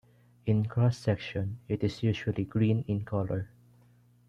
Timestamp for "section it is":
0.97-2.01